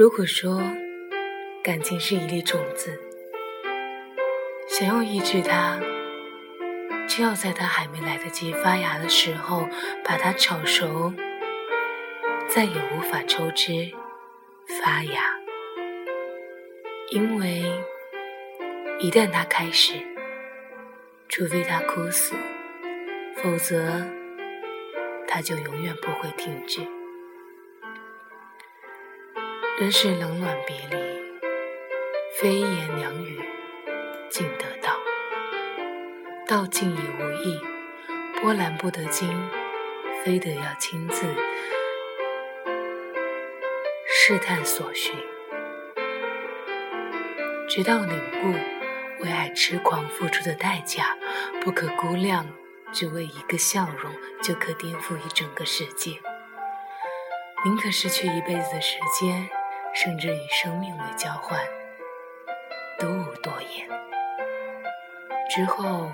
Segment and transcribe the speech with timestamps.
[0.00, 0.62] 如果说
[1.62, 2.98] 感情是一粒种子，
[4.66, 5.78] 想要抑制它，
[7.06, 9.68] 就要在它还没来得及发芽的时候
[10.02, 11.12] 把它炒熟，
[12.48, 13.92] 再也无法抽枝
[14.82, 15.20] 发芽。
[17.10, 17.62] 因为
[19.00, 19.92] 一旦它开始，
[21.28, 22.34] 除非它枯死，
[23.36, 24.02] 否则
[25.28, 26.80] 它就永远不会停止。
[29.80, 31.22] 人是冷暖别离，
[32.38, 33.40] 非言两语
[34.28, 34.92] 尽得到。
[36.46, 37.58] 道尽已无益，
[38.38, 39.26] 波澜不得惊，
[40.22, 41.34] 非得要亲自
[44.06, 45.16] 试探所寻，
[47.66, 48.52] 直到领悟
[49.24, 51.16] 为爱痴狂付出的代价
[51.62, 52.46] 不可估量，
[52.92, 56.20] 只为一个笑容就可颠覆一整个世界，
[57.64, 59.48] 宁可失去一辈子的时间。
[59.94, 61.60] 甚至以生命为交换，
[62.98, 63.88] 都无多言。
[65.50, 66.10] 之后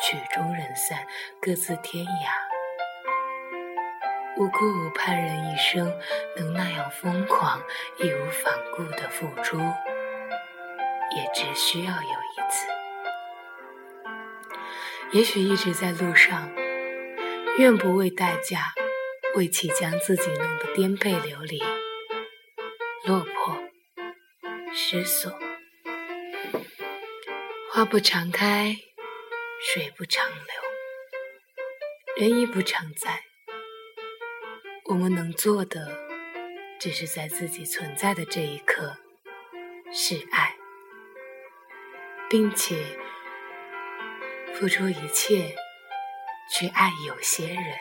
[0.00, 1.06] 曲终人散，
[1.40, 2.48] 各自天涯。
[4.36, 5.92] 无辜无盼人一生
[6.36, 7.60] 能那样疯狂、
[7.98, 12.66] 义无反顾的付出，也只需要有一次。
[15.10, 16.48] 也许一直在路上，
[17.58, 18.72] 愿不为代价，
[19.34, 21.60] 为其将自己弄得颠沛流离。
[23.08, 23.58] 落魄，
[24.74, 25.32] 失所，
[27.72, 28.76] 花不常开，
[29.62, 30.38] 水不长流，
[32.18, 33.22] 人亦不常在。
[34.90, 35.98] 我们能做的，
[36.78, 38.98] 只是在自己存在的这一刻，
[39.90, 40.54] 是爱，
[42.28, 42.76] 并且
[44.52, 45.56] 付出一切
[46.52, 47.78] 去爱有些人，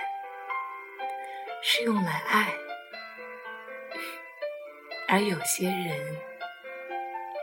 [1.62, 2.67] 是用来爱。
[5.08, 6.18] 而有些人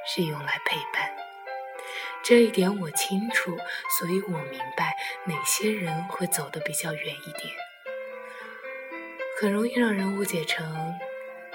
[0.07, 1.11] 是用来陪伴，
[2.23, 3.57] 这一点我清楚，
[3.99, 4.95] 所以我明白
[5.25, 7.55] 哪些人会走得比较远一点。
[9.41, 10.95] 很容易让人误解成，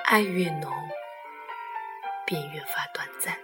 [0.05, 0.71] 爱越浓，
[2.25, 3.37] 便越发短暂。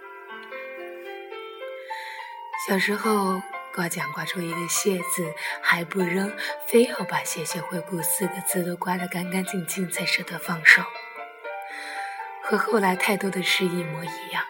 [2.68, 3.40] 小时候
[3.74, 6.36] 刮奖刮出一个谢字还不扔，
[6.66, 10.82] 非要把谢谢惠顾四个字都刮得干干净净才舍得放手。
[12.48, 14.44] 和后来太多的事一模一样，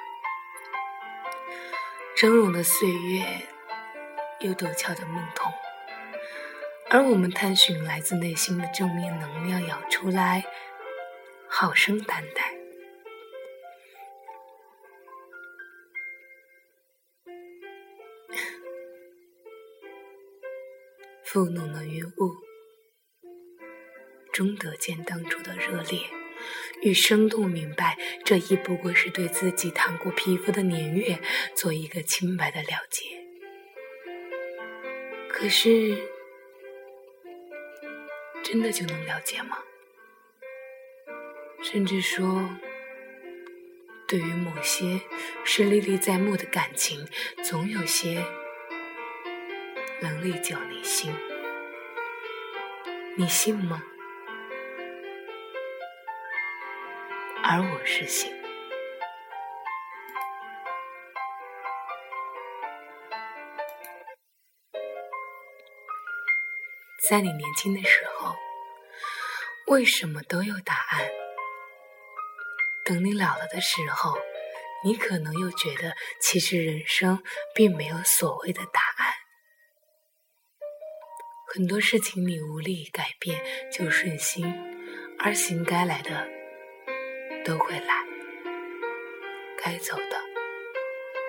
[2.14, 3.24] 峥嵘的岁月，
[4.40, 5.50] 又陡峭的梦痛，
[6.90, 10.44] 而我们探寻来自内心的正面能量，咬出来，
[11.48, 12.54] 好生担待。
[21.24, 22.34] 负浓的云雾，
[24.34, 26.25] 终得见当初的热烈。
[26.82, 31.18] 与生动明白，这亦不过是对自己烫过皮肤的年月
[31.54, 33.04] 做一个清白的了结。
[35.28, 35.98] 可是，
[38.42, 39.58] 真的就能了解吗？
[41.62, 42.48] 甚至说，
[44.06, 45.00] 对于某些
[45.44, 47.06] 是历历在目的感情，
[47.42, 48.24] 总有些
[50.00, 51.12] 能历久弥新，
[53.16, 53.82] 你信吗？
[57.48, 58.28] 而我是心，
[67.08, 68.34] 在你年轻的时候，
[69.68, 71.08] 为什么都有答案？
[72.84, 74.18] 等你老了的时候，
[74.84, 77.22] 你可能又觉得，其实人生
[77.54, 79.14] 并没有所谓的答案。
[81.54, 83.40] 很多事情你无力改变，
[83.70, 84.52] 就顺心，
[85.20, 86.35] 而行该来的。
[87.46, 88.04] 都会来，
[89.62, 90.20] 该走的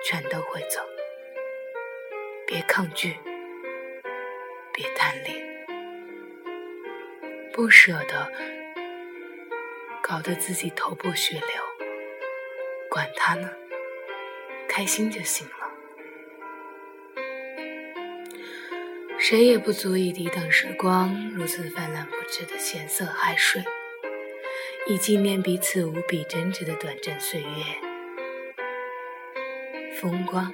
[0.04, 0.80] 全都会走。
[2.44, 3.16] 别抗拒，
[4.72, 5.64] 别贪恋，
[7.52, 8.32] 不舍得，
[10.02, 11.46] 搞得自己头破血流。
[12.90, 13.48] 管他呢，
[14.68, 15.70] 开心就行了。
[19.20, 23.62] 谁也不足以抵挡时光如此泛滥不绝的咸涩海水。
[24.90, 27.46] 以纪念彼此无比真挚的短暂岁月，
[30.00, 30.50] 风光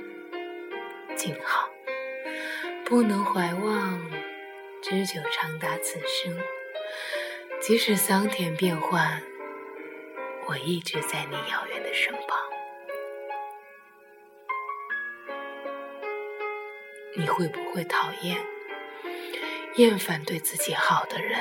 [1.14, 1.70] 静好，
[2.84, 4.10] 不能怀望，
[4.82, 6.36] 知久长达此生。
[7.60, 9.22] 即使桑田变幻，
[10.48, 12.36] 我一直在你遥远的身旁。
[17.16, 18.44] 你会不会讨厌、
[19.76, 21.38] 厌烦对自己好的人？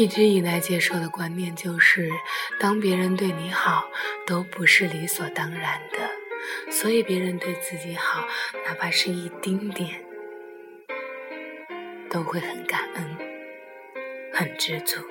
[0.00, 2.10] 一直以来接受的观念就是，
[2.58, 3.90] 当别人对你好，
[4.26, 8.26] 都不是理所当然的，所以别人对自己好，
[8.64, 10.02] 哪怕是一丁点，
[12.08, 13.04] 都会很感恩，
[14.32, 15.02] 很知足，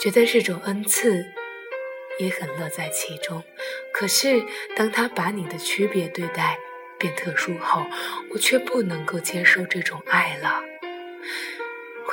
[0.00, 1.26] 觉得是种恩赐，
[2.20, 3.42] 也很乐在其中。
[3.92, 4.40] 可是，
[4.76, 6.56] 当他把你的区别对待
[7.00, 7.84] 变特殊后，
[8.30, 10.67] 我却不能够接受这种爱了。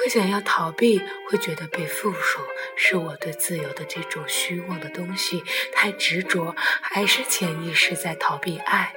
[0.06, 2.40] 会想要逃避，会觉得被附属，
[2.76, 5.44] 是我对自由的这种虚妄的东西
[5.74, 8.94] 太执着，还是潜意识在逃避爱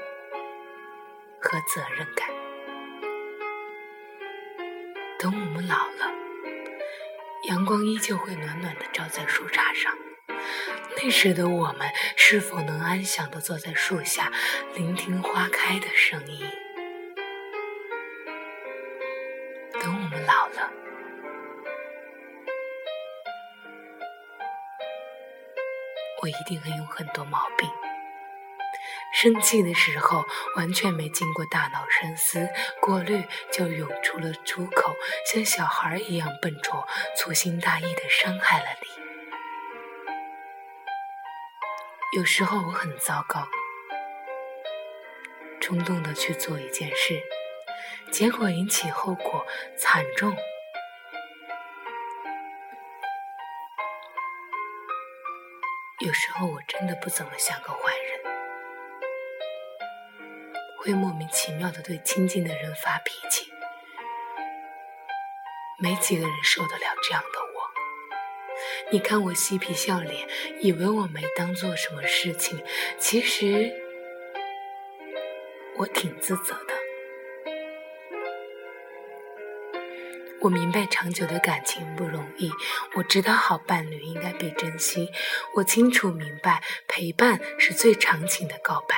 [1.40, 2.28] 和责任感？
[5.19, 6.12] 等我们老了，
[7.44, 9.96] 阳光依旧会暖暖的照在树杈上，
[11.02, 14.31] 那时的我们是否能安详的坐在树下，
[14.75, 16.46] 聆听花开的声音？
[26.28, 27.66] 我一定会有很多毛病。
[29.14, 30.26] 生气的时候，
[30.56, 32.50] 完全没经过大脑深思
[32.82, 34.94] 过滤，就涌出了出口，
[35.25, 36.86] 像小孩一样笨拙，
[37.16, 38.88] 粗心大意的伤害了你。
[42.19, 43.48] 有时候我很糟糕，
[45.62, 47.22] 冲动的去做一件事，
[48.12, 49.46] 结果引起后果
[49.78, 50.36] 惨重。
[56.00, 58.20] 有时候我真的不怎么像个坏人，
[60.78, 63.50] 会莫名其妙的对亲近的人发脾气，
[65.80, 68.92] 没几个人受得了这样的我。
[68.92, 70.28] 你看我嬉皮笑脸，
[70.60, 72.64] 以为我没当做什么事情，
[73.00, 73.74] 其实
[75.78, 76.77] 我挺自责的。
[80.40, 82.49] 我明白长久的感情不容易，
[82.94, 85.11] 我知道好伴侣应该被珍惜，
[85.55, 88.96] 我清楚明白陪伴是最长情的告白。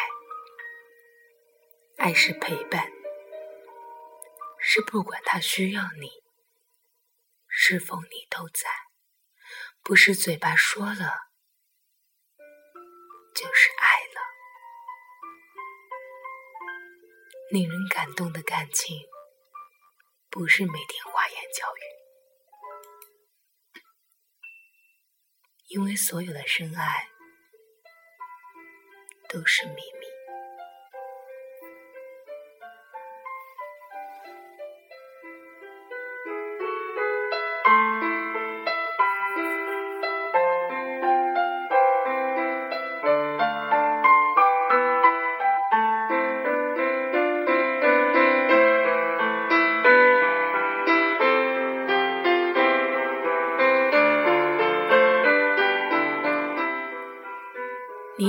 [1.97, 2.93] 爱是陪伴，
[4.59, 6.11] 是不管他需要你，
[7.49, 8.69] 是否你都在，
[9.83, 10.95] 不是嘴巴说了，
[13.35, 14.21] 就是爱了。
[17.51, 18.99] 令人感动的感情。
[20.33, 21.81] 不是每天花言巧语，
[25.67, 27.11] 因为所有的深爱
[29.29, 30.00] 都是秘密。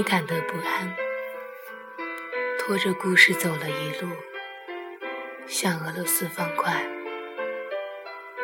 [0.04, 0.96] 忐忑不安，
[2.58, 4.10] 拖着故事走了一路，
[5.48, 6.86] 像俄罗斯方块，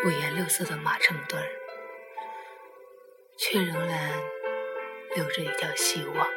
[0.06, 1.50] 五颜六色的马成堆儿，
[3.38, 4.12] 却仍然
[5.16, 6.28] 留着一条希望。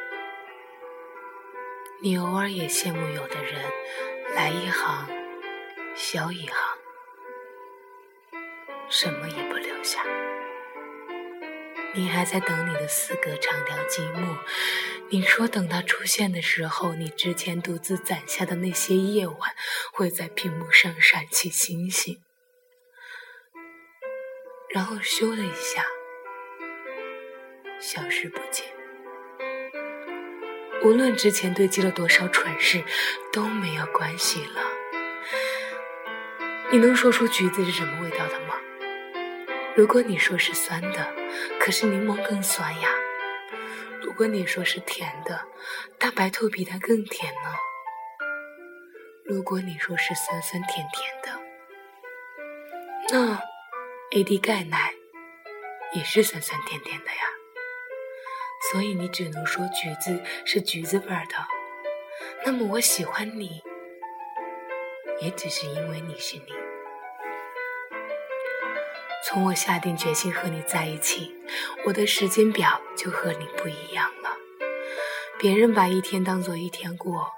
[2.02, 3.62] 你偶尔也羡慕有的人，
[4.34, 5.06] 来一行，
[5.94, 6.56] 消一行，
[8.88, 10.02] 什么也不留下。
[11.92, 14.36] 你还在等你的四格长条积木。
[15.08, 19.38] 你说等它出现的时候，你之前独自攒下的那些夜晚，
[19.92, 22.22] 会在屏幕上闪起星星，
[24.68, 25.84] 然后咻的一下
[27.80, 28.66] 消失不见。
[30.84, 32.84] 无论之前堆积了多少蠢事，
[33.32, 34.62] 都没有关系了。
[36.70, 38.54] 你能说出橘子是什么味道的吗？
[39.76, 41.14] 如果你说是酸的，
[41.60, 42.88] 可是柠檬更酸呀。
[44.02, 45.46] 如果你说是甜的，
[45.98, 47.54] 大白兔比它更甜呢。
[49.24, 51.40] 如果你说是酸酸甜甜的，
[53.10, 53.40] 那
[54.10, 54.92] AD 钙奶
[55.92, 57.22] 也是酸酸甜甜的呀。
[58.72, 61.36] 所以你只能说橘子是橘子味儿的。
[62.44, 63.62] 那么我喜欢你，
[65.20, 66.69] 也只是因为你是你。
[69.30, 71.32] 从我下定决心和你在一起，
[71.86, 74.36] 我的时间表就和你不一样了。
[75.38, 77.30] 别人把一天当做一天过，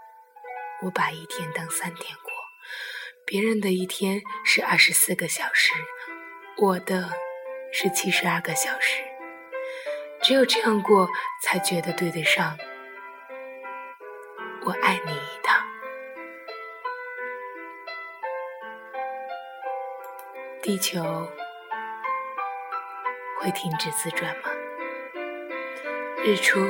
[0.80, 2.32] 我把一天当三天过。
[3.26, 5.74] 别人的一天是二十四个小时，
[6.56, 7.10] 我的
[7.74, 9.02] 是七十二个小时。
[10.22, 11.06] 只有这样过，
[11.42, 12.56] 才觉得对得上。
[14.64, 15.62] 我爱你一趟，
[20.62, 21.28] 地球。
[23.42, 24.50] 会停止自转吗？
[26.24, 26.60] 日出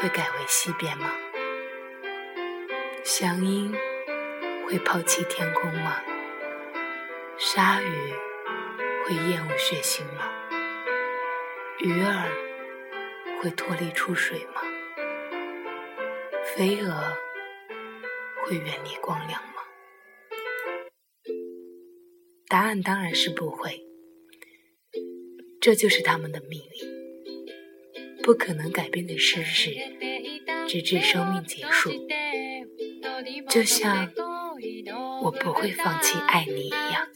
[0.00, 1.12] 会改为西边吗？
[3.04, 3.70] 祥鹰
[4.66, 6.00] 会抛弃天空吗？
[7.36, 8.14] 鲨鱼
[9.04, 10.32] 会厌恶血腥吗？
[11.80, 12.30] 鱼儿
[13.42, 14.62] 会脱离出水吗？
[16.56, 16.90] 飞蛾
[18.42, 19.60] 会远离光亮吗？
[22.48, 23.83] 答案当然是不会，
[25.64, 29.70] 这就是他们的命运，不可能改变的事实，
[30.68, 31.90] 直至生命结束。
[33.48, 34.12] 就像
[35.22, 37.08] 我不会放弃爱你一样。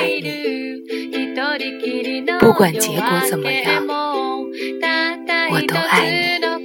[0.00, 0.32] 爱你，
[2.38, 3.86] 不管结果怎么样，
[5.50, 6.59] 我都爱你。